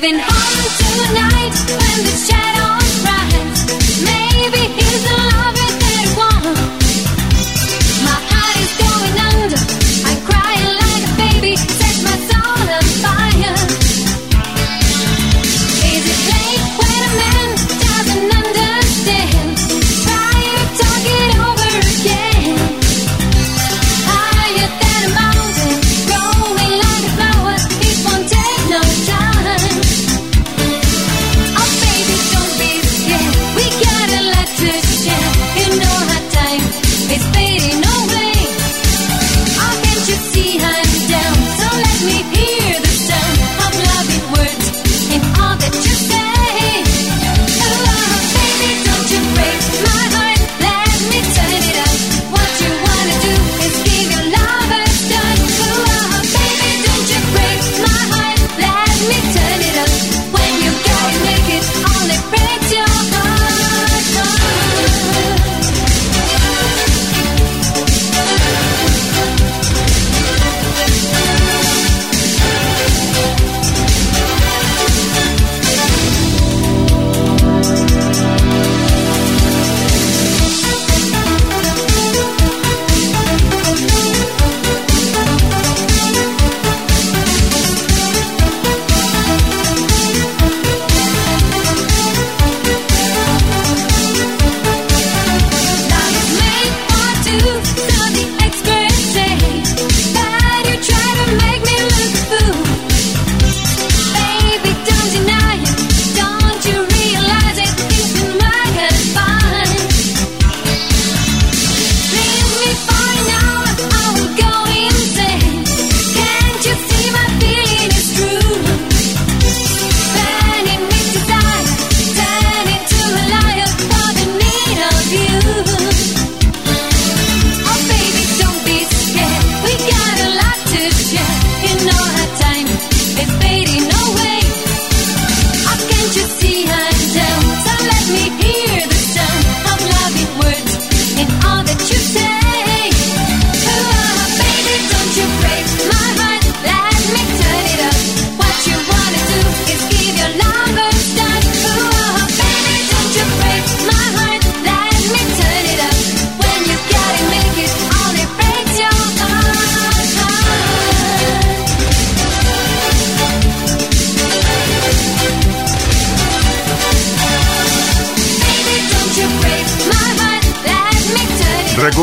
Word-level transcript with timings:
living. 0.00 0.39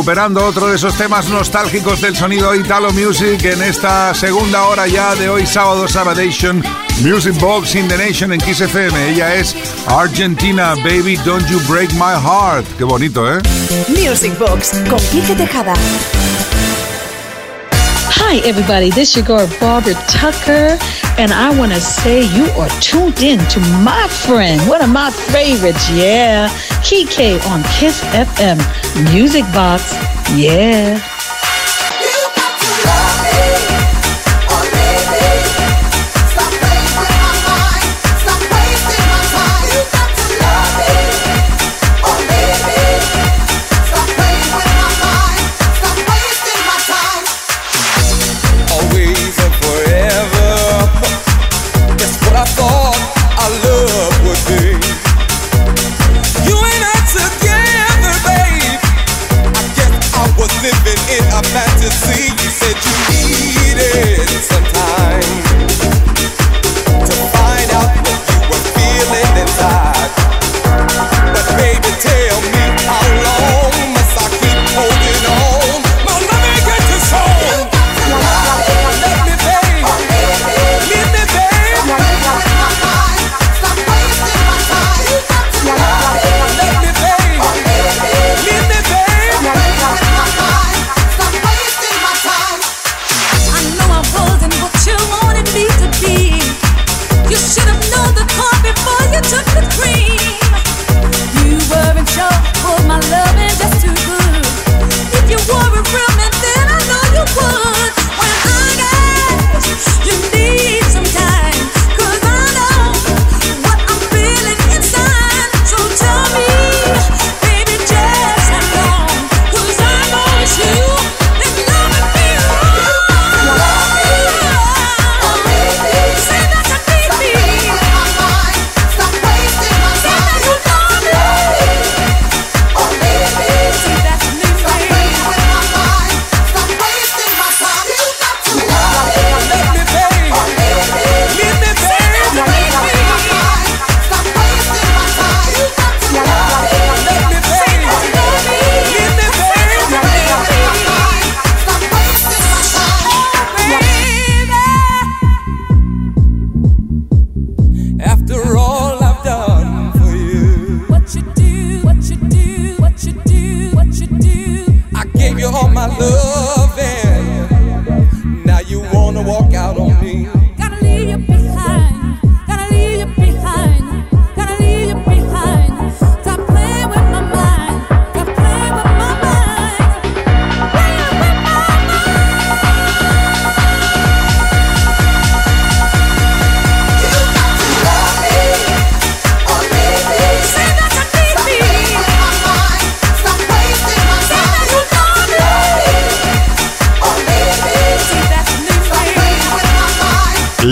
Recuperando 0.08 0.46
otro 0.46 0.68
de 0.68 0.78
esos 0.78 0.96
temas 0.96 1.28
nostálgicos 1.28 2.00
del 2.00 2.16
sonido 2.16 2.56
Italo 2.56 2.94
Music 2.94 3.44
en 3.44 3.62
esta 3.62 4.14
segunda 4.14 4.64
hora 4.64 4.88
ya 4.88 5.14
de 5.16 5.28
hoy, 5.28 5.46
sábado 5.46 5.86
Sabadation, 5.86 6.64
Music 7.02 7.38
Box 7.42 7.76
in 7.76 7.90
the 7.90 7.98
Nation 7.98 8.32
en 8.32 8.40
Kiss 8.40 8.62
FM. 8.62 9.10
Ella 9.10 9.36
es 9.36 9.54
Argentina, 9.86 10.76
Baby, 10.76 11.18
Don't 11.26 11.46
You 11.50 11.60
Break 11.68 11.92
My 11.96 12.16
Heart. 12.24 12.66
Qué 12.78 12.86
bonito, 12.86 13.30
¿eh? 13.30 13.42
Music 13.90 14.32
Box 14.40 14.72
con 14.90 14.98
Kike 15.12 15.36
Tejada. 15.36 15.74
Hi, 18.30 18.38
everybody. 18.46 18.90
This 18.92 19.10
is 19.10 19.16
your 19.18 19.26
girl, 19.26 19.50
Barbara 19.60 19.94
Tucker. 20.08 20.78
And 21.20 21.32
I 21.34 21.58
want 21.58 21.74
to 21.74 21.80
say 21.82 22.22
you 22.36 22.46
are 22.62 22.70
tuned 22.80 23.22
in 23.22 23.40
to 23.50 23.60
my 23.84 24.08
friend, 24.08 24.62
one 24.70 24.84
of 24.84 24.90
my 24.90 25.10
favorites, 25.10 25.90
yeah, 25.90 26.48
Kike 26.86 27.44
on 27.50 27.64
Kiss 27.80 28.02
FM 28.14 28.60
Music 29.12 29.44
Box, 29.52 29.94
yeah. 30.36 31.17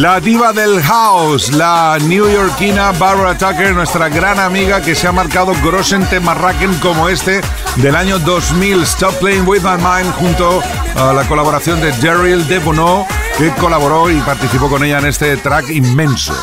La 0.06 0.20
diva 0.20 0.54
del 0.54 0.84
house, 0.84 1.52
la 1.52 1.98
newyorkina 2.00 2.92
Barbara 2.92 3.36
Tucker, 3.36 3.74
nuestra 3.74 4.08
gran 4.08 4.40
amiga 4.40 4.80
que 4.80 4.94
se 4.94 5.08
ha 5.08 5.12
marcado 5.12 5.52
Grossen 5.64 6.06
Temarraken 6.08 6.76
como 6.76 7.10
este 7.10 7.42
del 7.78 7.96
año 7.96 8.20
2000, 8.20 8.84
Stop 8.84 9.16
Playing 9.16 9.48
With 9.48 9.64
My 9.64 9.78
Mind, 9.78 10.14
junto 10.14 10.62
a 10.96 11.12
la 11.12 11.24
colaboración 11.24 11.82
de 11.82 11.92
Daryl 11.94 12.48
DeBono, 12.48 13.08
que 13.40 13.50
colaboró 13.54 14.12
y 14.12 14.22
participó 14.22 14.70
con 14.70 14.84
ella 14.84 15.00
en 15.00 15.08
este 15.08 15.38
track 15.38 15.72
inmenso. 15.72 16.36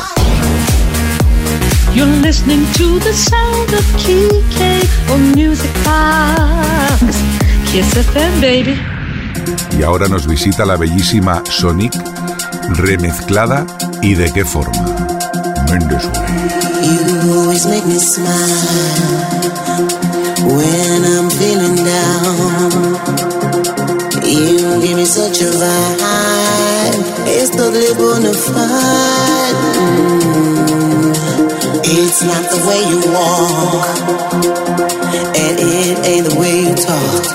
You're 1.93 2.19
listening 2.19 2.65
to 2.73 2.99
the 2.99 3.13
sound 3.13 3.73
of 3.73 5.37
Music 5.37 5.71
Box. 5.85 7.15
Kiss 7.71 7.95
FM, 7.95 8.41
baby. 8.41 8.81
Y 9.79 9.83
ahora 9.83 10.09
nos 10.09 10.27
visita 10.27 10.65
la 10.65 10.75
bellísima 10.75 11.41
Sonic 11.49 11.93
remezclada 12.69 13.65
y 14.01 14.15
de 14.15 14.31
qué 14.31 14.45
forma. 14.45 14.83
Mendes 15.69 16.03
You 16.83 17.39
always 17.39 17.65
make 17.65 17.85
me 17.85 17.97
smile 17.97 19.43
when 20.45 21.05
I'm 21.05 21.29
feeling 21.29 21.75
down. 21.83 22.93
You 24.25 24.81
give 24.81 24.97
me 24.97 25.05
such 25.05 25.41
a 25.41 25.51
vibe. 25.61 27.03
It's 27.27 27.49
totally 27.51 27.93
bonafide. 27.95 29.59
It's 31.85 32.21
not 32.23 32.43
the 32.49 32.59
way 32.67 32.79
you 32.91 32.99
walk, 33.13 33.87
and 35.35 35.59
it 35.59 36.05
ain't 36.05 36.25
the 36.29 36.35
way 36.39 36.59
you 36.65 36.75
talk. 36.75 37.25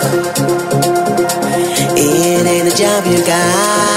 It 1.96 2.46
ain't 2.46 2.64
the 2.70 2.76
job 2.76 3.06
you 3.06 3.24
got 3.24 3.87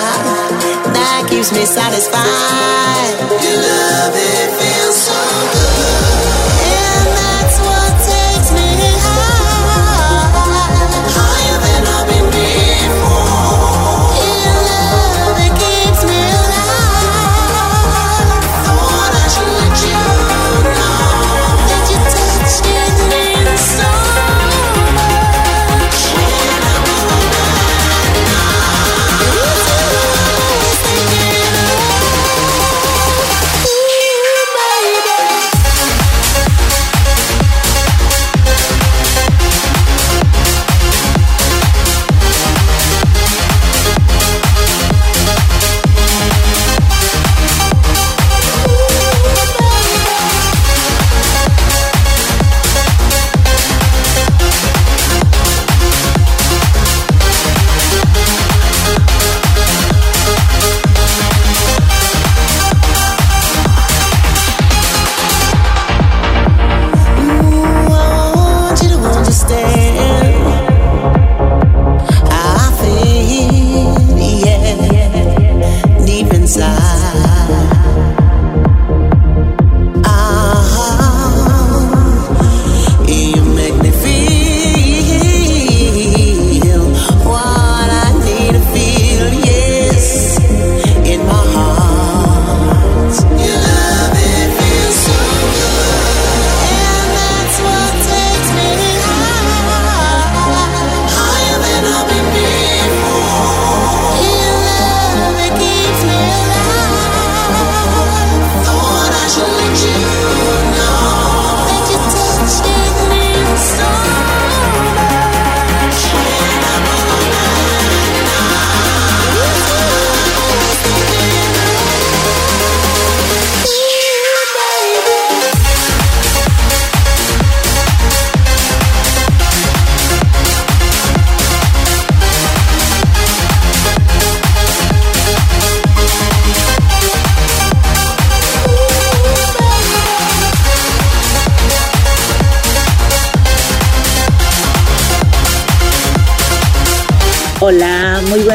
keeps 1.41 1.53
me 1.53 1.65
satisfied. 1.65 3.17
Your 3.19 3.57
love, 3.57 4.13
it 4.13 4.49
feels 4.61 4.95
so 4.95 5.40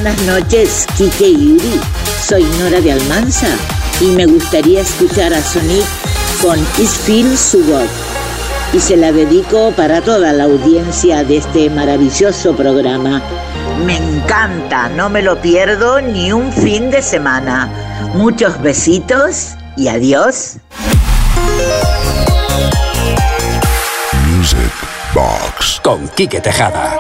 buenas 0.07 0.23
noches, 0.23 0.87
Kike 0.97 1.29
y 1.31 1.49
Yuri. 1.49 1.81
Soy 2.23 2.45
Nora 2.61 2.81
de 2.81 2.93
Almanza 2.93 3.49
y 4.01 4.07
me 4.13 4.25
gustaría 4.27 4.83
escuchar 4.83 5.35
a 5.35 5.43
Sonic 5.43 5.85
con 6.41 6.57
Is 6.79 6.91
Feel 6.91 7.37
So 7.37 7.59
Y 8.73 8.79
se 8.79 8.97
la 8.97 9.11
dedico 9.11 9.73
para 9.73 10.01
toda 10.01 10.33
la 10.33 10.45
audiencia 10.45 11.25
de 11.25 11.39
este 11.39 11.71
maravilloso 11.71 12.55
programa. 12.55 13.21
Me 13.85 13.97
encanta, 13.97 14.89
no 14.91 15.09
me 15.09 15.23
lo 15.23 15.41
pierdo 15.41 16.01
ni 16.01 16.33
un 16.33 16.53
fin 16.53 16.89
de 16.93 17.03
semana. 17.03 17.69
Muchos 18.15 18.63
besitos 18.63 19.57
y 19.77 19.89
adiós. 19.89 20.59
Music 24.25 24.73
Box 25.13 25.81
con 25.83 26.07
Kike 26.11 26.41
Tejada. 26.41 26.97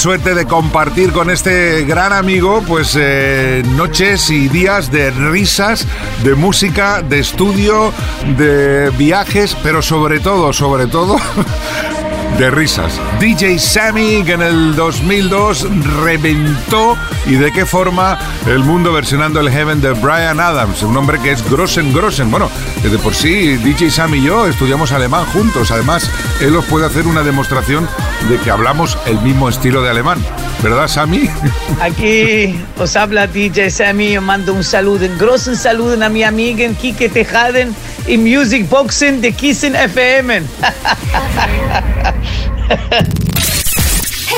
Suerte 0.00 0.34
de 0.34 0.46
compartir 0.46 1.12
con 1.12 1.28
este 1.28 1.84
gran 1.84 2.14
amigo 2.14 2.64
pues 2.66 2.96
eh, 2.98 3.62
noches 3.76 4.30
y 4.30 4.48
días 4.48 4.90
de 4.90 5.10
risas, 5.10 5.86
de 6.24 6.34
música, 6.34 7.02
de 7.02 7.18
estudio, 7.18 7.92
de 8.38 8.88
viajes, 8.96 9.54
pero 9.62 9.82
sobre 9.82 10.18
todo, 10.18 10.54
sobre 10.54 10.86
todo 10.86 11.18
de 12.38 12.50
risas. 12.50 12.98
DJ 13.20 13.58
Sammy, 13.58 14.24
que 14.24 14.32
en 14.32 14.40
el 14.40 14.74
2002 14.74 15.66
reventó 16.02 16.96
y 17.26 17.34
de 17.34 17.52
qué 17.52 17.66
forma 17.66 18.18
el 18.46 18.60
mundo 18.60 18.94
versionando 18.94 19.38
el 19.40 19.50
Heaven 19.50 19.82
de 19.82 19.92
Brian 19.92 20.40
Adams, 20.40 20.82
un 20.82 20.96
hombre 20.96 21.18
que 21.20 21.32
es 21.32 21.50
Grossen 21.50 21.92
Grossen. 21.92 22.30
Bueno, 22.30 22.48
de 22.82 22.98
por 23.00 23.14
sí, 23.14 23.58
DJ 23.58 23.90
Sammy 23.90 24.16
y 24.16 24.22
yo 24.22 24.46
estudiamos 24.46 24.92
alemán 24.92 25.26
juntos. 25.26 25.70
Además, 25.70 26.10
él 26.40 26.56
os 26.56 26.64
puede 26.64 26.86
hacer 26.86 27.06
una 27.06 27.22
demostración 27.22 27.86
de 28.28 28.38
que 28.38 28.50
hablamos 28.50 28.98
el 29.06 29.18
mismo 29.20 29.48
estilo 29.48 29.82
de 29.82 29.90
alemán. 29.90 30.24
¿Verdad, 30.62 30.88
Sammy? 30.88 31.28
Aquí 31.80 32.54
os 32.78 32.96
habla 32.96 33.26
DJ 33.26 33.70
Sammy. 33.70 34.16
Os 34.16 34.22
mando 34.22 34.52
un 34.52 34.62
saludo, 34.64 35.06
un 35.06 35.18
großen 35.18 35.56
saludo 35.56 36.04
a 36.04 36.08
mi 36.08 36.22
amiga 36.22 36.68
Kike 36.68 37.08
Tejaden 37.08 37.74
y 38.06 38.18
Music 38.18 38.68
Boxing 38.68 39.20
de 39.20 39.32
Kissen 39.32 39.74
FM. 39.74 40.38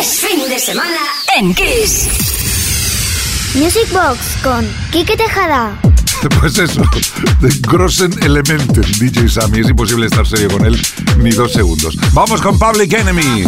es 0.01 0.21
fin 0.21 0.49
de 0.49 0.59
semana 0.59 1.01
en 1.37 1.55
Kiss. 1.55 2.09
Music 3.55 3.91
Box 3.93 4.19
con 4.43 4.67
Kike 4.91 5.17
Tejada. 5.17 5.92
Pues 6.29 6.59
eso, 6.59 6.83
de 7.41 7.49
Grossen 7.69 8.13
Elementen, 8.23 8.85
DJ 8.99 9.29
Sammy. 9.29 9.61
Es 9.61 9.69
imposible 9.69 10.07
estar 10.07 10.27
serio 10.27 10.49
con 10.51 10.65
él 10.65 10.81
ni 11.19 11.31
dos 11.31 11.53
segundos. 11.53 11.97
Vamos 12.13 12.41
con 12.41 12.59
Public 12.59 12.93
Enemy. 12.93 13.45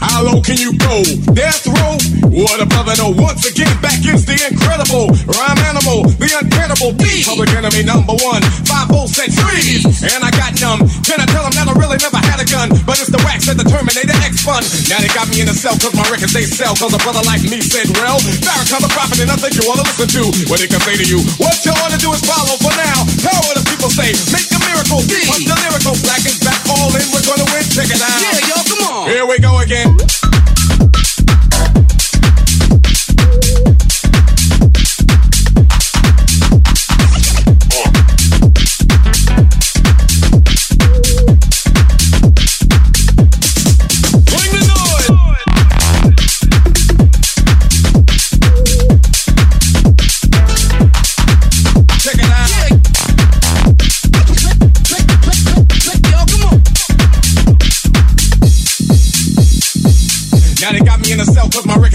How 0.00 0.22
low 0.22 0.40
can 0.42 0.56
you 0.56 0.72
go? 0.78 1.02
Death 1.34 1.66
row? 1.66 1.98
What 2.30 2.60
a 2.60 2.66
brother 2.66 2.94
know. 2.96 3.10
Once 3.10 3.46
again, 3.46 3.70
back 3.82 3.98
is 4.06 4.26
the 4.26 4.38
incredible 4.50 5.10
rhyme 5.26 5.58
animal, 5.66 6.06
the 6.18 6.30
uncannibal 6.38 6.92
D. 6.92 7.22
Public 7.26 7.50
enemy 7.54 7.82
number 7.82 8.14
one. 8.22 8.42
Five 8.66 8.88
volts 8.88 9.16
said 9.18 9.34
freeze, 9.34 9.82
and 10.02 10.22
I 10.22 10.30
got 10.30 10.54
numb. 10.60 10.86
Can 11.02 11.18
I 11.18 11.26
tell 11.26 11.42
them 11.42 11.54
that 11.58 11.66
I 11.66 11.74
really 11.78 11.98
never 11.98 12.18
had 12.18 12.38
a 12.38 12.46
gun? 12.46 12.70
But 12.86 12.98
it's 13.02 13.10
the 13.10 13.22
wax 13.26 13.46
that 13.46 13.58
the 13.58 13.66
Terminator 13.66 14.14
X 14.22 14.42
fun. 14.42 14.62
Now 14.90 15.02
they 15.02 15.10
got 15.10 15.26
me 15.30 15.42
in 15.42 15.48
a 15.48 15.54
cell, 15.54 15.74
cause 15.78 15.94
my 15.94 16.06
records 16.10 16.32
they 16.32 16.46
sell. 16.46 16.74
Cause 16.74 16.94
a 16.94 17.00
brother 17.02 17.22
like 17.26 17.42
me 17.42 17.58
said, 17.62 17.90
Rel, 17.98 18.18
Farrakhan's 18.42 18.84
a 18.86 18.90
prophet, 18.90 19.18
and 19.22 19.30
I 19.30 19.36
think 19.38 19.58
you 19.58 19.66
wanna 19.66 19.82
listen 19.82 20.10
to 20.18 20.22
what 20.50 20.58
he 20.62 20.66
can 20.66 20.82
say 20.82 20.94
to 20.98 21.06
you. 21.06 21.22
What 21.38 21.58
you 21.64 21.74
wanna 21.78 21.98
do 21.98 22.03
is 22.12 22.20
follow 22.26 22.56
for 22.60 22.74
now. 22.76 22.98
Tell 23.22 23.38
what 23.48 23.56
the 23.56 23.64
people 23.70 23.88
say. 23.88 24.12
Make 24.34 24.50
a 24.52 24.60
miracle. 24.66 25.00
Punch 25.00 25.46
the 25.46 25.56
lyrical. 25.64 25.94
Black 26.04 26.24
is 26.26 26.38
back 26.42 26.60
all 26.68 26.90
in. 26.92 27.06
We're 27.14 27.24
gonna 27.24 27.48
win. 27.54 27.64
Check 27.70 27.88
it 27.88 28.02
out. 28.02 28.20
Yeah, 28.20 28.50
yo, 28.50 28.56
come 28.66 28.82
on. 28.90 29.08
Here 29.08 29.24
we 29.24 29.38
go 29.38 29.58
again. 29.60 29.96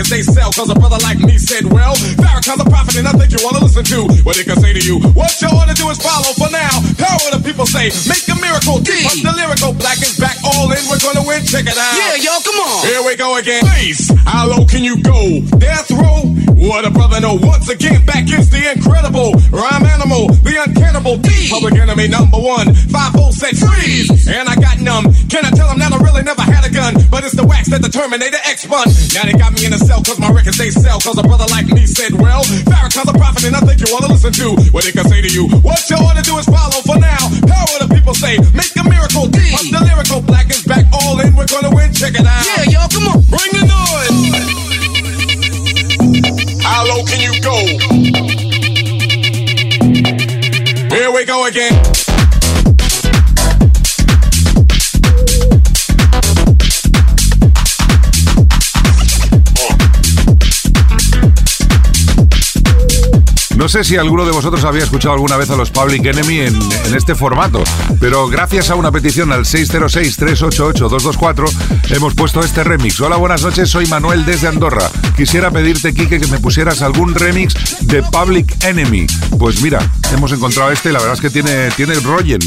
They 0.10 0.22
sell. 0.22 0.52
Cause 0.52 0.70
a 0.70 0.76
brother 0.76 0.98
like 1.06 1.20
me 1.20 1.38
said, 1.38 1.66
well, 1.70 1.94
Farrakhan's 2.18 2.62
a 2.62 2.70
prophet 2.70 2.98
and 2.98 3.08
I 3.08 3.14
think 3.14 3.32
you 3.32 3.40
wanna 3.46 3.62
listen 3.62 3.86
to 3.86 4.10
what 4.26 4.36
they 4.36 4.44
can 4.44 4.58
say 4.60 4.74
to 4.74 4.82
you. 4.82 5.00
What 5.14 5.32
you 5.42 5.50
wanna 5.54 5.74
do 5.74 5.90
is 5.90 6.02
follow 6.02 6.34
for 6.34 6.50
now. 6.50 6.74
Power 6.98 7.20
what 7.22 7.34
the 7.38 7.42
people 7.46 7.66
say. 7.66 7.94
Make 8.10 8.26
a 8.28 8.38
miracle. 8.42 8.82
Deep 8.82 9.06
Punch 9.06 9.22
the 9.22 9.34
lyrical. 9.38 9.74
Black 9.78 10.02
is 10.02 10.18
back 10.18 10.38
all 10.44 10.72
in. 10.74 10.82
We're 10.90 11.00
gonna 11.00 11.26
win. 11.26 11.46
Check 11.46 11.70
it 11.70 11.78
out. 11.78 11.94
Yeah, 11.94 12.18
y'all, 12.26 12.42
come 12.42 12.58
on. 12.58 12.86
Here 12.90 13.02
we 13.06 13.16
go 13.16 13.38
again. 13.38 13.64
Bass. 13.64 14.10
How 14.26 14.50
low 14.50 14.66
can 14.66 14.84
you 14.84 14.98
go? 15.02 15.42
Death 15.62 15.92
row? 15.92 16.26
What 16.58 16.86
a 16.86 16.92
brother 16.92 17.22
know. 17.22 17.38
Once 17.40 17.70
again, 17.70 18.04
back 18.06 18.26
is 18.28 18.50
the 18.50 18.60
incredible 18.72 19.32
rhyme 19.54 19.86
animal, 19.86 20.28
the 20.44 20.58
uncannibal 20.60 21.18
D. 21.18 21.50
Public 21.50 21.76
enemy 21.78 22.08
number 22.08 22.38
one. 22.38 22.74
Five 22.90 23.14
volts 23.14 23.38
said 23.38 23.56
freeze. 23.56 24.28
And 24.28 24.50
I 24.50 24.56
got 24.56 24.80
numb. 24.82 25.14
Can 25.30 25.46
I 25.46 25.52
tell 25.52 25.70
them 25.70 25.80
that 25.80 25.94
I 25.94 25.98
really 26.04 26.24
never 26.24 26.42
had 26.42 26.66
a 26.66 26.72
gun? 26.72 26.96
But 27.10 27.24
it's 27.24 27.36
the 27.36 27.46
wax 27.46 27.70
that 27.70 27.82
the 27.82 27.90
Terminator 27.90 28.42
X 28.44 28.64
spun. 28.64 28.88
Now 29.16 29.24
they 29.24 29.38
got 29.38 29.54
me 29.54 29.66
in 29.66 29.74
a 29.74 29.80
cell 29.80 29.99
cause 30.04 30.20
my 30.20 30.32
records 30.32 30.58
they 30.58 30.70
sell. 30.70 31.00
Cause 31.00 31.18
a 31.18 31.24
brother 31.24 31.46
like 31.50 31.68
me 31.68 31.86
said, 31.86 32.14
well, 32.14 32.44
Farrakhan's 32.44 33.10
a 33.10 33.14
prophet 33.14 33.46
and 33.46 33.56
I 33.56 33.62
think 33.62 33.80
you 33.82 33.88
wanna 33.92 34.08
listen 34.08 34.32
to 34.34 34.48
what 34.72 34.84
they 34.84 34.92
can 34.92 35.08
say 35.08 35.22
to 35.22 35.30
you. 35.32 35.48
What 35.62 35.82
you 35.90 35.98
wanna 36.02 36.22
do 36.22 36.38
is 36.38 36.46
follow 36.46 36.79
sé 63.70 63.84
si 63.84 63.98
alguno 63.98 64.26
de 64.26 64.32
vosotros 64.32 64.64
había 64.64 64.84
escuchado 64.84 65.14
alguna 65.14 65.38
vez 65.38 65.52
a 65.52 65.56
los 65.56 65.70
Public 65.70 66.04
Enemy 66.04 66.40
en, 66.40 66.60
en 66.86 66.96
este 66.96 67.14
formato, 67.14 67.64
pero 68.00 68.28
gracias 68.28 68.72
a 68.72 68.76
una 68.76 68.92
petición 68.92 69.32
al 69.32 69.46
606-388-224 69.46 71.92
hemos 71.92 72.16
puesto 72.16 72.42
este 72.42 72.64
remix. 72.64 73.00
Hola, 73.00 73.18
buenas 73.18 73.44
noches, 73.44 73.70
soy 73.70 73.86
Manuel 73.86 74.26
desde 74.26 74.48
Andorra. 74.48 74.90
Quisiera 75.16 75.52
pedirte, 75.52 75.94
Kike, 75.94 76.20
que 76.20 76.28
me 76.28 76.40
pusieras 76.40 76.82
algún 76.82 77.14
remix 77.14 77.54
de 77.82 78.02
Public 78.02 78.64
Enemy. 78.64 79.06
Pues 79.38 79.62
mira, 79.62 79.88
hemos 80.14 80.32
encontrado 80.32 80.72
este 80.72 80.90
y 80.90 80.94
la 80.94 81.00
verdad 81.00 81.14
es 81.14 81.22
que 81.22 81.30
tiene, 81.30 81.70
tiene 81.72 81.94
el 81.94 82.04
rollen. 82.04 82.40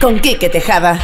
Con 0.00 0.18
Kike 0.18 0.48
Tejada. 0.48 0.98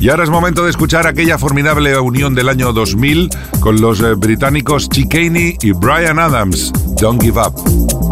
Y 0.00 0.10
ahora 0.10 0.24
es 0.24 0.30
momento 0.30 0.64
de 0.64 0.70
escuchar 0.70 1.06
aquella 1.06 1.38
formidable 1.38 1.98
unión 1.98 2.34
del 2.34 2.48
año 2.48 2.72
2000 2.72 3.30
con 3.60 3.80
los 3.80 4.00
eh, 4.00 4.14
británicos 4.14 4.88
Chicane 4.88 5.56
y 5.60 5.72
Brian 5.72 6.18
Adams. 6.18 6.72
Don't 7.00 7.22
give 7.22 7.40
up. 7.40 8.05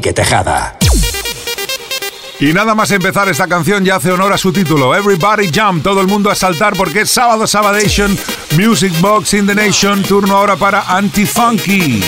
Quique 0.00 0.14
Tejada. 0.14 0.78
Y 2.38 2.54
nada 2.54 2.74
más 2.74 2.90
empezar 2.90 3.28
esta 3.28 3.46
canción 3.46 3.84
ya 3.84 3.96
hace 3.96 4.10
honor 4.10 4.32
a 4.32 4.38
su 4.38 4.50
título, 4.50 4.94
Everybody 4.94 5.50
Jump, 5.54 5.82
todo 5.82 6.00
el 6.00 6.06
mundo 6.06 6.30
a 6.30 6.34
saltar 6.34 6.74
porque 6.74 7.02
es 7.02 7.10
sábado 7.10 7.46
Sabadation, 7.46 8.16
Music 8.56 8.98
Box 9.00 9.34
in 9.34 9.46
the 9.46 9.54
Nation, 9.54 10.02
turno 10.02 10.38
ahora 10.38 10.56
para 10.56 10.80
Anti-Funky. 10.96 12.02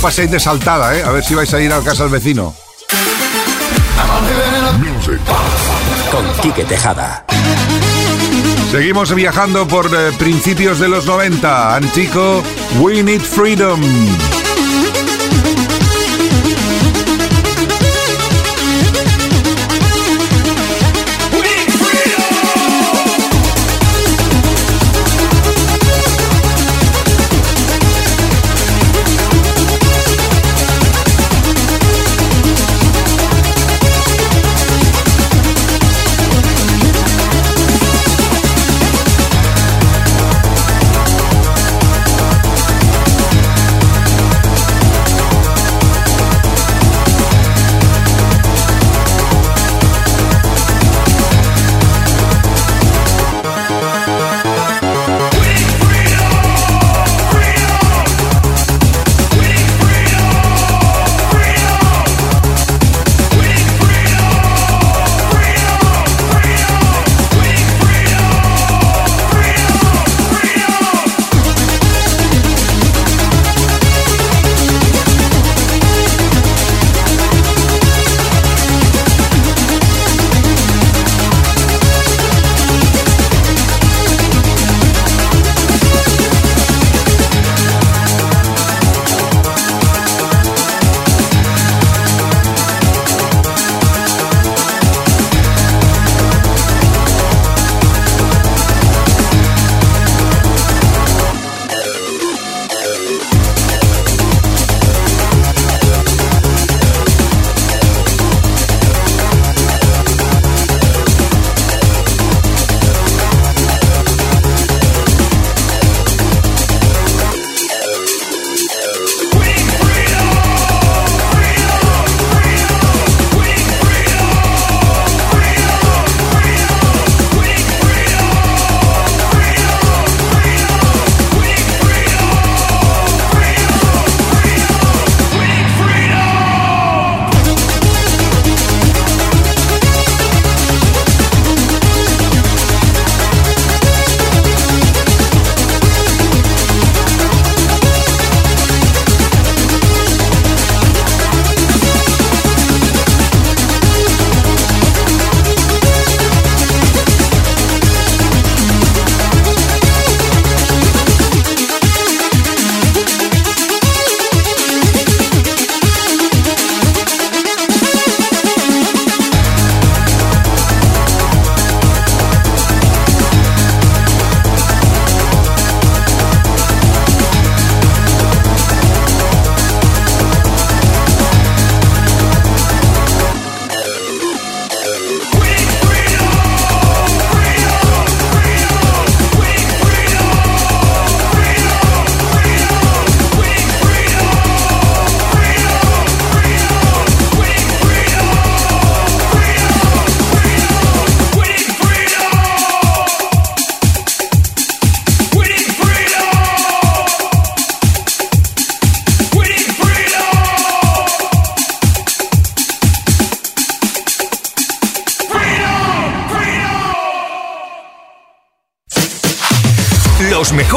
Paséis 0.00 0.30
de 0.30 0.40
saltada, 0.40 0.96
¿eh? 0.96 1.02
A 1.02 1.10
ver 1.10 1.22
si 1.22 1.34
vais 1.34 1.52
a 1.52 1.60
ir 1.60 1.70
a 1.72 1.80
casa 1.82 2.04
del 2.04 2.12
vecino. 2.12 2.54
Con 6.10 6.32
Quique 6.40 6.64
Tejada. 6.64 7.24
Seguimos 8.70 9.14
viajando 9.14 9.68
por 9.68 9.86
eh, 9.86 10.12
principios 10.18 10.78
de 10.78 10.88
los 10.88 11.04
90. 11.04 11.76
Antico, 11.76 12.42
We 12.78 13.02
Need 13.02 13.20
Freedom. 13.20 13.80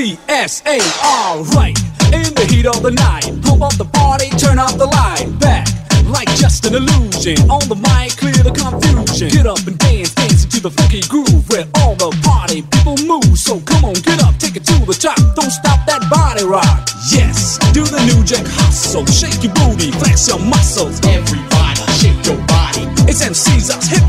MCSA, 0.00 0.80
alright. 1.04 1.76
In 2.08 2.32
the 2.32 2.48
heat 2.48 2.64
of 2.64 2.80
the 2.82 2.90
night, 2.90 3.28
pump 3.44 3.60
up 3.60 3.76
the 3.76 3.84
party, 3.84 4.30
turn 4.40 4.58
up 4.58 4.72
the 4.80 4.86
light. 4.88 5.28
Back, 5.38 5.68
like 6.08 6.26
just 6.40 6.64
an 6.64 6.72
illusion. 6.72 7.36
On 7.52 7.60
the 7.68 7.76
mic, 7.76 8.16
clear 8.16 8.32
the 8.40 8.48
confusion. 8.48 9.28
Get 9.28 9.44
up 9.44 9.60
and 9.68 9.76
dance, 9.76 10.14
dance 10.16 10.44
into 10.44 10.60
the 10.64 10.70
funky 10.70 11.04
groove 11.04 11.44
where 11.52 11.68
all 11.84 12.00
the 12.00 12.08
party 12.24 12.62
people 12.62 12.96
move. 13.04 13.36
So 13.36 13.60
come 13.60 13.84
on, 13.84 13.92
get 14.00 14.24
up, 14.24 14.40
take 14.40 14.56
it 14.56 14.64
to 14.72 14.80
the 14.88 14.96
top. 14.96 15.20
Don't 15.36 15.52
stop 15.52 15.84
that 15.84 16.00
body 16.08 16.48
rock. 16.48 16.88
Yes, 17.12 17.60
do 17.76 17.84
the 17.84 18.00
new 18.08 18.24
jack 18.24 18.48
hustle. 18.56 19.04
Shake 19.04 19.44
your 19.44 19.52
booty, 19.52 19.92
flex 20.00 20.32
your 20.32 20.40
muscles. 20.40 20.96
Everybody, 21.04 21.84
shake 22.00 22.24
your 22.24 22.40
body. 22.48 22.88
It's 23.04 23.20
MC's 23.20 23.68
us. 23.68 23.99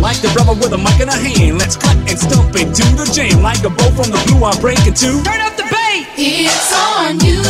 Like 0.00 0.20
the 0.22 0.30
brother 0.34 0.54
with 0.54 0.72
a 0.72 0.78
mic 0.78 1.00
in 1.00 1.08
a 1.08 1.12
hand, 1.12 1.58
let's 1.58 1.76
cut 1.76 1.96
and 1.96 2.18
stump 2.18 2.54
into 2.54 2.86
the 2.94 3.10
jam. 3.12 3.42
Like 3.42 3.64
a 3.64 3.70
bow 3.70 3.90
from 3.98 4.10
the 4.14 4.20
blue, 4.26 4.44
I'm 4.44 4.60
breaking 4.60 4.94
two. 4.94 5.22
Turn 5.22 5.40
up 5.40 5.56
the 5.56 5.66
bass. 5.66 6.06
It's 6.16 6.72
on 6.72 7.18
you. 7.20 7.42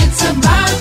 It's 0.00 0.22
about 0.24 0.77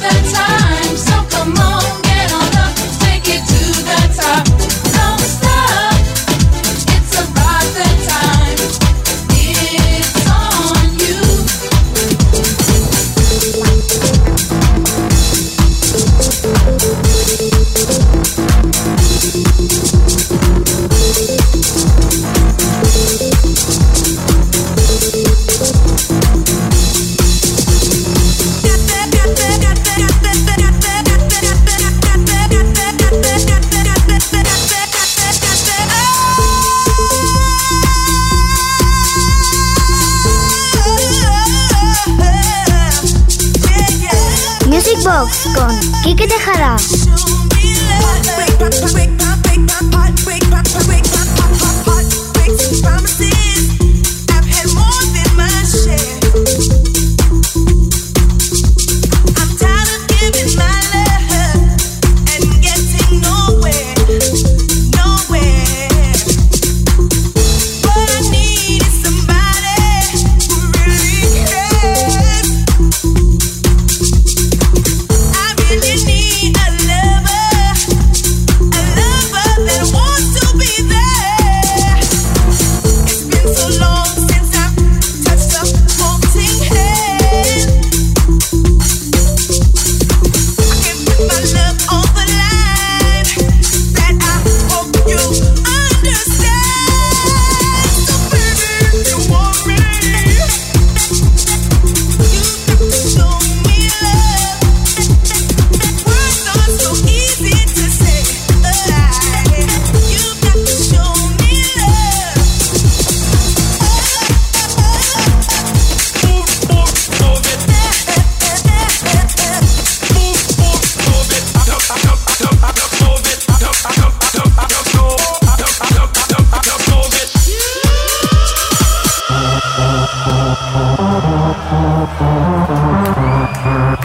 con 45.54 45.80
Quique 46.04 46.28
Tejada. 46.28 46.78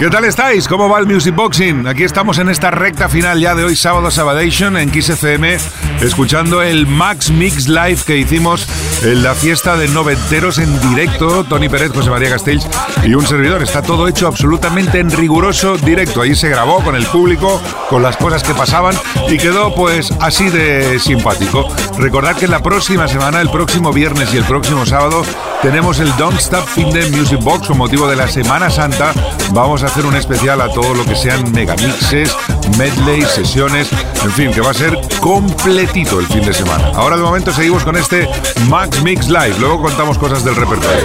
¿Qué 0.03 0.11
tal 0.11 0.25
estáis? 0.25 0.67
¿Cómo 0.67 0.89
va 0.89 0.99
el 0.99 1.07
Music 1.07 1.33
Boxing? 1.33 1.87
Aquí 1.87 2.03
estamos 2.03 2.37
en 2.39 2.49
esta 2.49 2.73
recta 2.73 3.09
final 3.09 3.39
ya 3.39 3.55
de 3.55 3.63
hoy, 3.63 3.77
sábado 3.77 4.11
Sabadation, 4.11 4.77
en 4.77 4.91
Kiss 4.91 5.11
FM, 5.11 5.57
escuchando 6.03 6.63
el 6.63 6.87
Max 6.87 7.31
Mix 7.31 7.69
Live 7.69 7.99
que 8.07 8.17
hicimos 8.17 8.67
en 9.03 9.23
la 9.23 9.35
fiesta 9.35 9.77
de 9.77 9.89
noventeros 9.89 10.59
en 10.59 10.81
directo. 10.91 11.45
Tony 11.45 11.69
Pérez, 11.69 11.93
José 11.93 12.11
María 12.11 12.31
Castells 12.31 12.67
y 13.05 13.15
un 13.15 13.27
servidor. 13.27 13.63
Está 13.63 13.83
todo 13.83 14.09
hecho 14.09 14.27
absolutamente 14.27 14.99
en 14.99 15.11
riguroso 15.11 15.77
directo. 15.79 16.23
Ahí 16.23 16.35
se 16.35 16.49
grabó 16.49 16.83
con 16.83 16.97
el 16.97 17.07
público, 17.07 17.61
con 17.89 18.03
las 18.03 18.17
cosas 18.17 18.43
que 18.43 18.55
pasaban 18.55 18.97
y 19.29 19.39
quedó 19.39 19.75
pues 19.75 20.13
así 20.21 20.51
de 20.51 20.99
simpático. 20.99 21.69
Recordad 21.99 22.37
que 22.37 22.49
la 22.49 22.63
próxima 22.63 23.09
semana, 23.09 23.41
el 23.41 23.51
próximo 23.51 23.93
viernes 23.93 24.33
y 24.35 24.37
el 24.37 24.45
próximo 24.45 24.85
sábado, 24.87 25.25
tenemos 25.63 26.01
el 26.01 26.15
Don't 26.17 26.39
Stop 26.39 26.67
Finder 26.67 27.11
Music 27.11 27.39
Box 27.41 27.69
con 27.69 27.79
motivo 27.79 28.09
de 28.09 28.17
la 28.17 28.29
Semana 28.29 28.71
Santa. 28.71 29.13
Vamos 29.53 29.83
a 29.83 29.87
hacer 29.87 30.05
un 30.07 30.17
especial 30.17 30.61
a 30.61 30.69
todo 30.69 30.95
lo 30.95 31.05
que 31.05 31.15
sean 31.15 31.53
megamixes, 31.53 32.35
medley, 32.79 33.23
sesiones, 33.23 33.89
en 34.23 34.33
fin, 34.33 34.53
que 34.53 34.61
va 34.61 34.71
a 34.71 34.75
ser 34.75 34.99
completito 35.21 36.21
el 36.21 36.27
fin 36.27 36.45
de 36.45 36.53
semana. 36.53 36.91
Ahora 36.95 37.17
de 37.17 37.23
momento 37.23 37.53
seguimos 37.53 37.85
con 37.85 37.97
este 37.97 38.29
Max 38.69 39.03
Mix 39.03 39.29
Live, 39.29 39.57
luego 39.59 39.83
contamos 39.83 40.19
cosas 40.19 40.45
del 40.45 40.57
repertorio. 40.57 41.05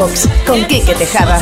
Box 0.00 0.28
con 0.44 0.64
Quique 0.66 0.92
Tejada. 0.94 1.40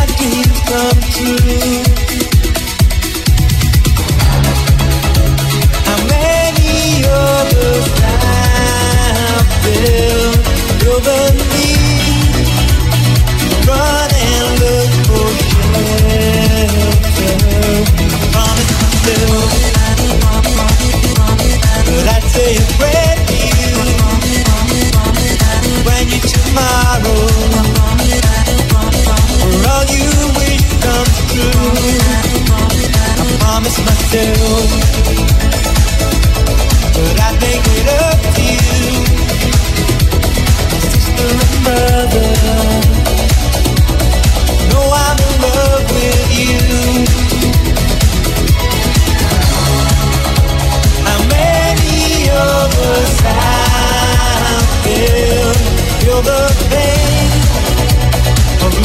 I 0.00 0.06
didn't 0.06 0.56
come 0.64 1.00
through. 1.12 1.99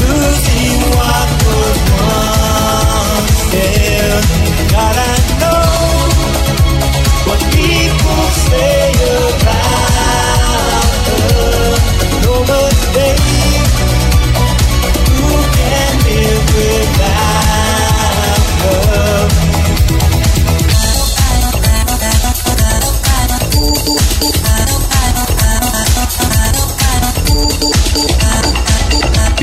Losing 0.08 0.82
what 0.98 1.30
was 1.46 1.80
once. 2.02 3.42
There? 3.52 4.22
God, 4.72 4.96
I 4.98 5.15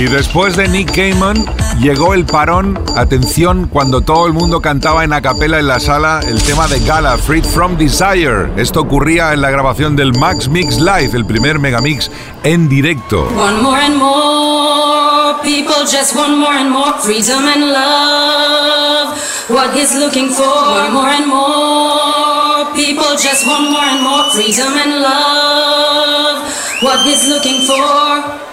Y 0.03 0.07
después 0.07 0.57
de 0.57 0.66
Nick 0.66 0.96
Cayman 0.96 1.46
llegó 1.78 2.12
el 2.12 2.26
parón, 2.26 2.76
atención, 2.96 3.68
cuando 3.68 4.00
todo 4.00 4.26
el 4.26 4.32
mundo 4.32 4.61
cantaba 4.61 5.05
en 5.05 5.12
acapela 5.12 5.61
en 5.61 5.68
la 5.68 5.78
sala 5.78 6.18
el 6.26 6.42
tema 6.42 6.66
de 6.66 6.80
Gala, 6.80 7.16
Freed 7.16 7.44
from 7.44 7.76
Desire. 7.76 8.50
Esto 8.57 8.80
ocurría 8.80 9.32
en 9.32 9.40
la 9.40 9.50
grabación 9.50 9.94
del 9.94 10.12
Max 10.18 10.48
Mix 10.48 10.80
Live, 10.80 11.11
el 11.14 11.24
primer 11.24 11.61
megamix 11.61 12.11
en 12.42 12.68
directo. 12.68 13.28
One 13.36 13.62
more 13.62 13.80
and 13.80 13.96
more 13.96 15.40
people 15.44 15.84
just 15.86 16.16
want 16.16 16.36
more 16.36 16.59
and 16.59 16.72
more 16.72 16.94
freedom 16.98 17.46
and 17.46 17.70
love. 17.70 19.16
What 19.50 19.72
he's 19.72 19.94
looking 19.94 20.30
for, 20.30 20.44
one 20.44 20.94
more 20.94 21.11
and 21.11 21.28
more 21.28 22.74
people 22.74 23.14
just 23.16 23.46
want 23.46 23.70
more 23.70 23.84
and 23.84 24.03
more 24.03 24.24
freedom 24.32 24.76
and 24.76 25.00
love. 25.00 26.42
What 26.82 27.05
he's 27.05 27.28
looking 27.28 27.64
for. 27.68 28.51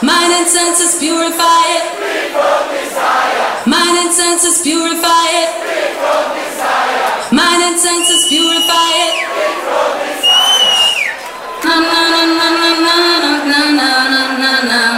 Mind 0.00 0.32
and 0.32 0.46
senses 0.46 0.94
purify 0.98 1.62
it. 1.76 1.84
Mind 3.66 3.98
and 3.98 4.12
senses 4.12 4.62
purify 4.62 5.26
it. 5.42 5.50
Mind 7.32 7.62
and 7.62 7.78
senses 7.78 8.28
purify 8.28 8.90
it. 9.04 9.14
Na 11.64 11.74
na 11.80 12.00
na 12.14 12.22
na 12.38 12.48
na 12.58 12.70
na 12.78 12.94
na 13.50 13.92
na 13.98 14.22
na. 14.38 14.52
Na 14.70 14.97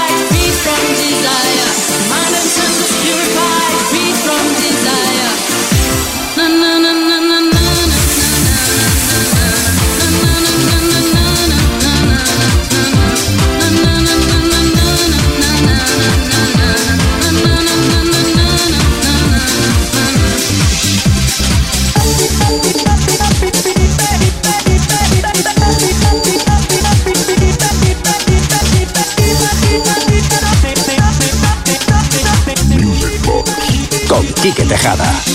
Tejada. 34.81 35.30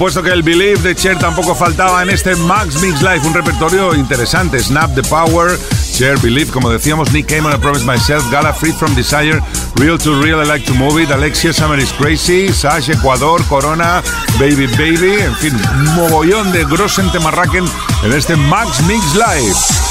Supuesto 0.00 0.22
que 0.22 0.30
el 0.30 0.42
Believe 0.42 0.80
de 0.80 0.96
Cher 0.96 1.18
tampoco 1.18 1.54
faltaba 1.54 2.02
en 2.02 2.08
este 2.08 2.34
Max 2.34 2.80
Mix 2.80 3.02
Live, 3.02 3.20
un 3.26 3.34
repertorio 3.34 3.94
interesante. 3.94 4.58
Snap 4.58 4.94
the 4.94 5.02
Power, 5.02 5.58
Cher, 5.92 6.16
Believe, 6.20 6.50
como 6.50 6.70
decíamos, 6.70 7.12
Nick 7.12 7.26
Cayman, 7.26 7.52
I 7.52 7.58
Promise 7.58 7.84
Myself, 7.84 8.24
Gala, 8.30 8.54
Free 8.54 8.72
from 8.72 8.94
Desire, 8.94 9.42
Real 9.74 9.98
to 9.98 10.18
Real, 10.22 10.42
I 10.42 10.46
Like 10.48 10.64
to 10.64 10.72
Move 10.72 11.02
It, 11.02 11.10
Alexia, 11.10 11.52
Summer 11.52 11.78
is 11.78 11.92
Crazy, 11.92 12.50
Sash, 12.50 12.88
Ecuador, 12.88 13.44
Corona, 13.44 14.02
Baby 14.38 14.68
Baby, 14.68 15.20
en 15.20 15.36
fin, 15.36 15.60
mogollón 15.94 16.50
de 16.50 16.64
Grossen 16.64 17.12
Temarraken 17.12 17.66
en 18.02 18.12
este 18.14 18.36
Max 18.36 18.80
Mix 18.84 19.04
Live. 19.14 19.89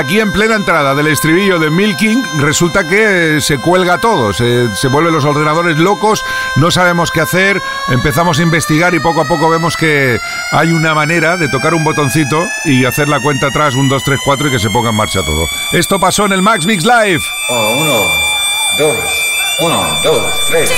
Aquí 0.00 0.18
en 0.18 0.32
plena 0.32 0.54
entrada 0.54 0.94
del 0.94 1.08
estribillo 1.08 1.58
de 1.58 1.68
Milking 1.70 2.22
resulta 2.38 2.88
que 2.88 3.36
eh, 3.36 3.40
se 3.42 3.58
cuelga 3.58 3.98
todo, 3.98 4.32
se, 4.32 4.74
se 4.74 4.88
vuelven 4.88 5.12
los 5.12 5.26
ordenadores 5.26 5.76
locos, 5.78 6.24
no 6.56 6.70
sabemos 6.70 7.10
qué 7.10 7.20
hacer, 7.20 7.60
empezamos 7.90 8.38
a 8.38 8.42
investigar 8.42 8.94
y 8.94 9.00
poco 9.00 9.20
a 9.20 9.26
poco 9.26 9.50
vemos 9.50 9.76
que 9.76 10.18
hay 10.52 10.72
una 10.72 10.94
manera 10.94 11.36
de 11.36 11.50
tocar 11.50 11.74
un 11.74 11.84
botoncito 11.84 12.46
y 12.64 12.86
hacer 12.86 13.08
la 13.08 13.20
cuenta 13.20 13.48
atrás, 13.48 13.74
un 13.74 13.90
2, 13.90 14.02
3, 14.02 14.20
4 14.24 14.48
y 14.48 14.50
que 14.50 14.58
se 14.58 14.70
ponga 14.70 14.88
en 14.88 14.96
marcha 14.96 15.22
todo. 15.22 15.46
Esto 15.72 16.00
pasó 16.00 16.24
en 16.24 16.32
el 16.32 16.40
Max 16.40 16.64
Mix 16.64 16.84
Live. 16.84 17.22
Oh, 17.50 17.76
uno, 17.76 18.10
dos, 18.78 19.32
uno, 19.60 20.00
dos, 20.02 20.32
tres. 20.48 20.70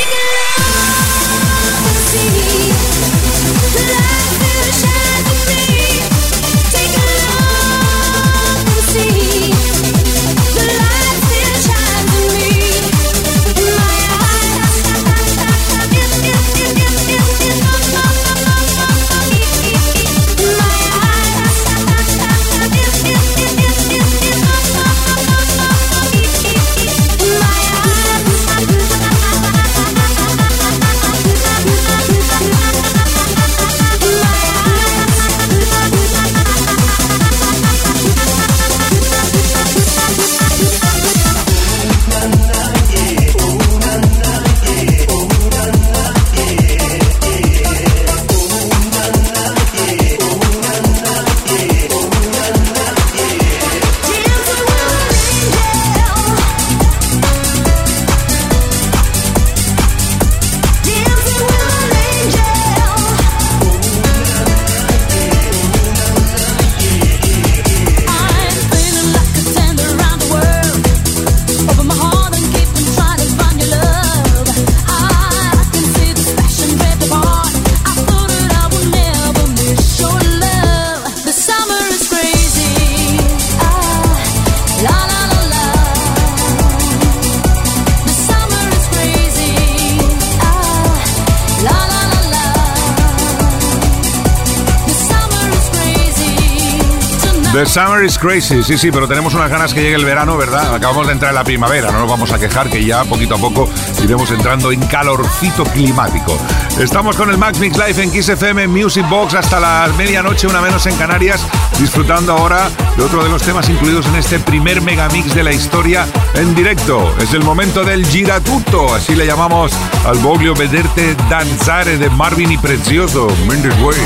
The 97.53 97.67
Summer 97.67 98.03
is 98.03 98.19
Crazy, 98.19 98.63
sí, 98.63 98.79
sí, 98.79 98.91
pero 98.91 99.07
tenemos 99.07 99.35
unas 99.35 99.51
ganas 99.51 99.75
que 99.75 99.83
llegue 99.83 99.97
el 99.97 100.07
verano, 100.07 100.39
¿verdad? 100.39 100.75
Acabamos 100.75 101.07
de 101.07 101.13
entrar 101.13 101.33
en 101.33 101.35
la 101.35 101.45
primavera, 101.45 101.93
no 101.93 101.99
nos 101.99 102.09
vamos 102.09 102.33
a 102.33 102.39
quejar 102.39 102.71
que 102.71 102.83
ya 102.83 103.05
poquito 103.05 103.35
a 103.35 103.39
poco 103.39 103.69
iremos 104.03 104.31
entrando 104.31 104.73
en 104.73 104.81
calorcito 104.87 105.63
climático. 105.65 106.39
Estamos 106.79 107.15
con 107.15 107.29
el 107.29 107.37
Max 107.37 107.59
Mix 107.59 107.77
Live 107.77 108.03
en 108.03 108.11
Kiss 108.11 108.31
FM 108.31 108.69
Music 108.69 109.07
Box 109.07 109.35
hasta 109.35 109.61
la 109.61 109.87
medianoche, 109.99 110.47
una 110.47 110.63
menos 110.63 110.87
en 110.87 110.97
Canarias, 110.97 111.43
disfrutando 111.79 112.33
ahora 112.33 112.71
de 112.97 113.03
otro 113.03 113.23
de 113.23 113.29
los 113.29 113.43
temas 113.43 113.69
incluidos 113.69 114.07
en 114.07 114.15
este 114.15 114.39
primer 114.39 114.81
megamix 114.81 115.35
de 115.35 115.43
la 115.43 115.53
historia 115.53 116.07
en 116.33 116.55
directo. 116.55 117.15
Es 117.19 117.35
el 117.35 117.43
momento 117.43 117.85
del 117.85 118.07
giratutto, 118.07 118.95
así 118.95 119.15
le 119.15 119.27
llamamos 119.27 119.73
al 120.07 120.17
voglio 120.21 120.55
vederte 120.55 121.15
danzare 121.29 121.99
de 121.99 122.09
Marvin 122.09 122.51
y 122.51 122.57
Prezioso, 122.57 123.27
Mendes 123.47 123.79
Way. 123.83 123.99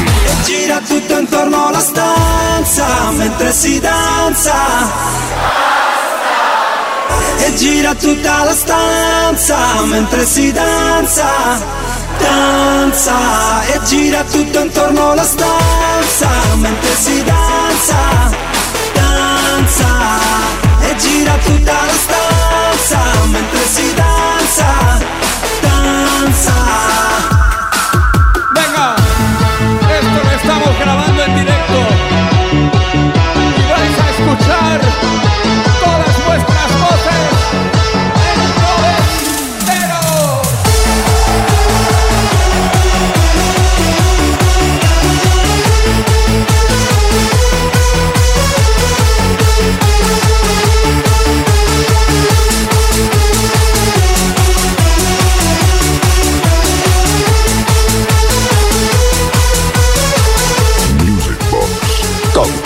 Gira 0.45 0.81
tutto 0.81 1.17
intorno 1.17 1.69
alla 1.69 1.81
stanza 1.81 2.87
mentre 3.37 3.53
si 3.53 3.79
danza. 3.81 4.55
E 7.39 7.55
gira 7.55 7.95
tutta 7.95 8.45
la 8.45 8.55
stanza 8.55 9.57
mentre 9.85 10.25
si 10.25 10.51
danza. 10.53 11.27
Danza 12.19 13.63
e 13.67 13.81
gira 13.85 14.25
tutto 14.25 14.59
intorno 14.61 15.11
alla 15.11 15.25
stanza 15.25 16.29
mentre 16.55 16.97
si 16.97 17.23
danza. 17.25 17.97
Danza 18.95 19.89
e 20.81 20.97
gira 20.97 21.37
tutta 21.45 21.73
la 21.73 21.93
stanza 21.93 22.99
mentre 23.27 23.67
si 23.69 23.95
danza. 23.95 24.67
Danza. 25.61 26.86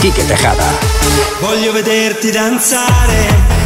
Quique 0.00 0.24
Tejada. 0.24 0.78
Voglio 1.40 1.72
vederti 1.72 2.30
danzare 2.30 3.59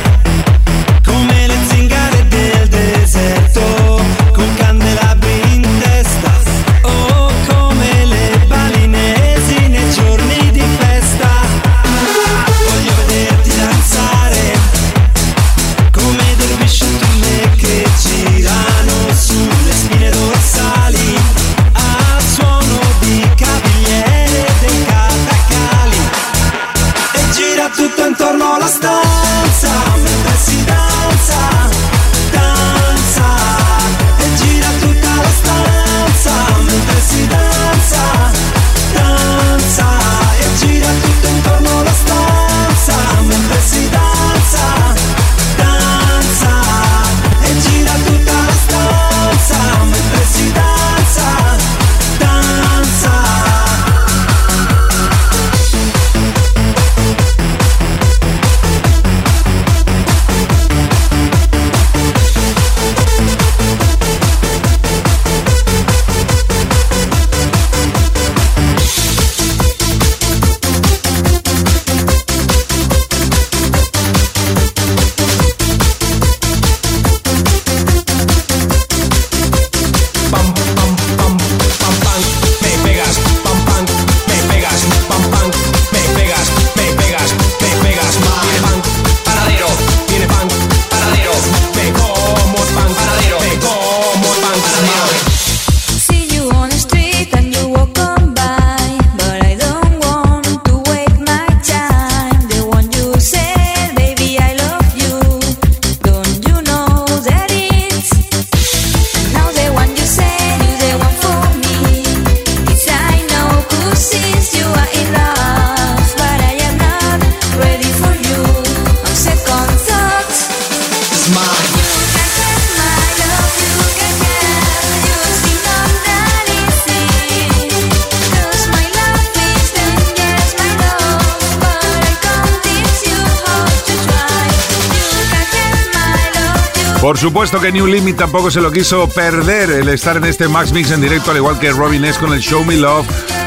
supuesto 137.24 137.58
que 137.58 137.72
New 137.72 137.86
Limit 137.86 138.18
tampoco 138.18 138.50
se 138.50 138.60
lo 138.60 138.70
quiso 138.70 139.08
perder 139.08 139.70
el 139.70 139.88
estar 139.88 140.18
en 140.18 140.24
este 140.24 140.46
Max 140.46 140.72
Mix 140.72 140.90
en 140.90 141.00
directo, 141.00 141.30
al 141.30 141.38
igual 141.38 141.58
que 141.58 141.72
Robin 141.72 142.04
S 142.04 142.20
con 142.20 142.34
el 142.34 142.40
Show 142.40 142.62
Me 142.66 142.76
Love, 142.76 143.06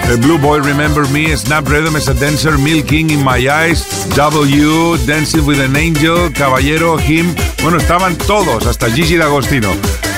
eh, 0.10 0.16
Blue 0.16 0.40
Boy 0.40 0.62
Remember 0.62 1.08
Me, 1.10 1.38
Snap 1.38 1.68
Rhythm 1.68 1.96
as 1.96 2.08
a 2.08 2.16
Dancer, 2.16 2.58
Milk 2.58 2.88
King 2.88 3.12
in 3.12 3.24
My 3.24 3.48
Eyes, 3.48 3.86
W, 4.16 4.98
Dancing 5.06 5.46
with 5.46 5.60
an 5.60 5.76
Angel, 5.76 6.34
Caballero, 6.34 6.98
Him. 6.98 7.36
Bueno, 7.62 7.78
estaban 7.78 8.16
todos, 8.16 8.66
hasta 8.66 8.90
Gigi 8.90 9.16
D'Agostino. 9.16 9.70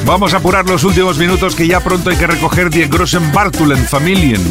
Vamos 0.05 0.33
a 0.33 0.37
apurar 0.37 0.65
los 0.69 0.85
últimos 0.85 1.17
minutos 1.17 1.53
que 1.53 1.67
ya 1.67 1.81
pronto 1.81 2.11
hay 2.11 2.15
que 2.15 2.27
recoger 2.27 2.69
Die 2.69 2.87
Grossen 2.87 3.29
Bartulen 3.33 3.85
Familien. 3.85 4.41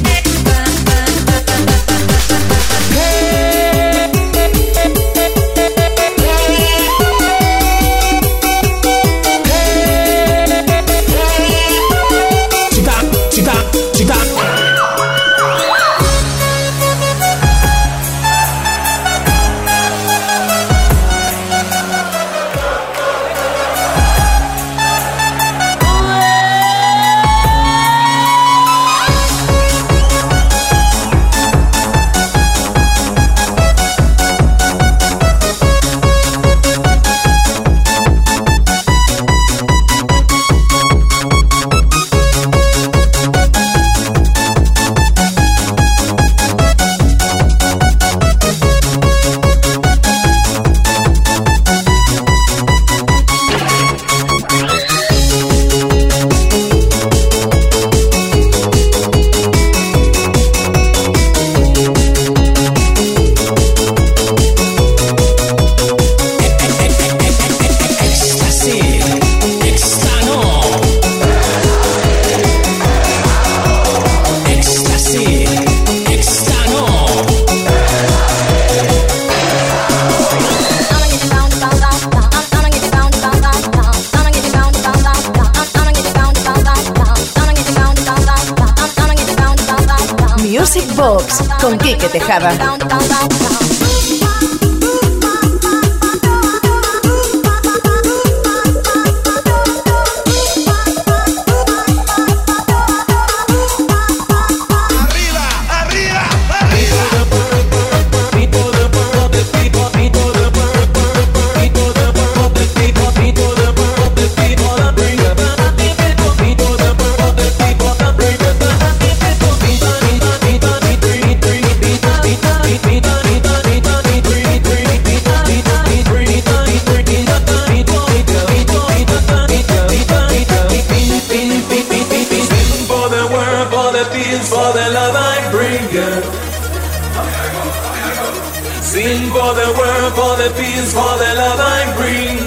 Sing 138.89 139.29
for 139.29 139.53
the 139.53 139.69
world, 139.77 140.13
for 140.17 140.33
the 140.41 140.49
peace, 140.57 140.95
for 140.97 141.13
the 141.21 141.31
love 141.37 141.61
I 141.61 141.93
bring. 141.93 142.41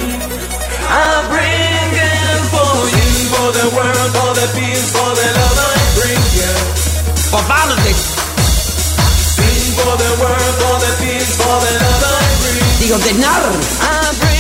I 0.90 1.22
bring 1.30 1.90
it 1.94 2.42
for 2.50 2.74
you. 2.98 3.10
For 3.30 3.50
the 3.54 3.68
world, 3.78 4.10
for 4.18 4.32
the 4.34 4.48
peace, 4.58 4.90
for 4.90 5.12
the 5.20 5.28
love 5.38 5.60
I 5.70 5.78
bring 6.02 6.24
you. 6.34 6.54
For 7.30 7.44
politics. 7.46 8.06
Sing 9.38 9.70
for 9.78 9.94
the 10.02 10.12
world, 10.18 10.54
for 10.58 10.78
the 10.82 10.92
peace, 10.98 11.32
for 11.38 11.58
the 11.62 11.74
love 11.78 12.10
I 12.10 12.26
bring. 12.42 12.66
Digo, 12.82 12.98
de 13.06 13.14
nada. 13.22 13.52
I 13.86 14.18
bring 14.18 14.31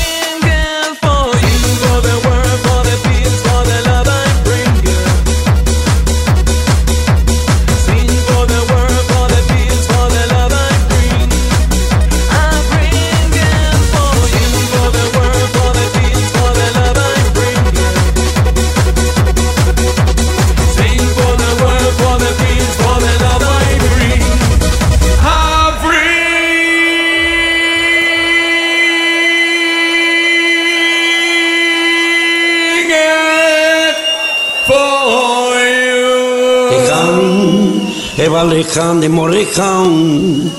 De 38.74 39.10
Moreján. 39.10 40.50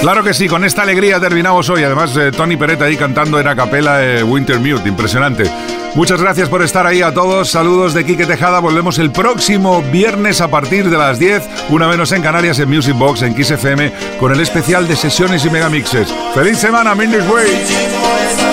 Claro 0.00 0.24
que 0.24 0.34
sí, 0.34 0.48
con 0.48 0.64
esta 0.64 0.82
alegría 0.82 1.20
terminamos 1.20 1.70
hoy. 1.70 1.84
Además, 1.84 2.16
eh, 2.16 2.32
Tony 2.32 2.56
Peretta 2.56 2.86
ahí 2.86 2.96
cantando 2.96 3.38
en 3.38 3.46
a 3.46 3.54
capela 3.54 4.04
eh, 4.04 4.24
Winter 4.24 4.58
Mute, 4.58 4.88
impresionante. 4.88 5.48
Muchas 5.94 6.20
gracias 6.20 6.48
por 6.48 6.62
estar 6.62 6.84
ahí 6.84 7.02
a 7.02 7.14
todos. 7.14 7.50
Saludos 7.50 7.94
de 7.94 8.04
Quique 8.04 8.26
Tejada. 8.26 8.58
Volvemos 8.58 8.98
el 8.98 9.12
próximo 9.12 9.80
viernes 9.92 10.40
a 10.40 10.48
partir 10.48 10.90
de 10.90 10.98
las 10.98 11.20
10, 11.20 11.48
una 11.68 11.86
menos 11.86 12.10
en 12.10 12.22
Canarias, 12.22 12.58
en 12.58 12.68
Music 12.68 12.98
Box, 12.98 13.22
en 13.22 13.36
Kiss 13.36 13.52
FM, 13.52 13.92
con 14.18 14.32
el 14.32 14.40
especial 14.40 14.88
de 14.88 14.96
sesiones 14.96 15.44
y 15.44 15.50
megamixes. 15.50 16.12
¡Feliz 16.34 16.58
semana, 16.58 16.96
Minders 16.96 17.28
Way! 17.28 18.45